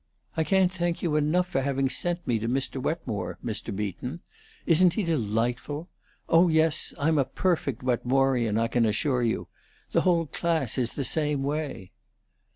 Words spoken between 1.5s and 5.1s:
having sent me to Mr. Wetmore, Mr. Beaton. Isn't he